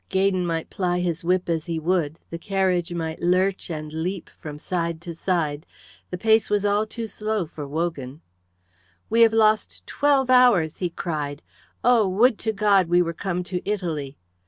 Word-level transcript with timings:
Gaydon 0.09 0.47
might 0.47 0.71
ply 0.71 0.99
his 0.99 1.23
whip 1.23 1.47
as 1.47 1.67
he 1.67 1.77
would, 1.77 2.17
the 2.31 2.39
carriage 2.39 2.91
might 2.91 3.21
lurch 3.21 3.69
and 3.69 3.93
leap 3.93 4.31
from 4.39 4.57
side 4.57 4.99
to 5.01 5.13
side; 5.13 5.67
the 6.09 6.17
pace 6.17 6.49
was 6.49 6.65
all 6.65 6.87
too 6.87 7.05
slow 7.05 7.45
for 7.45 7.67
Wogan. 7.67 8.21
"We 9.11 9.21
have 9.21 9.31
lost 9.31 9.85
twelve 9.85 10.31
hours," 10.31 10.77
he 10.77 10.89
cried. 10.89 11.43
"Oh, 11.83 12.07
would 12.09 12.39
to 12.39 12.51
God 12.51 12.87
we 12.89 13.03
were 13.03 13.13
come 13.13 13.43
to 13.43 13.61
Italy!" 13.63 14.17